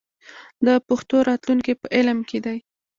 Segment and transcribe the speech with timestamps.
[0.65, 2.57] د پښتو راتلونکی په علم کې دی.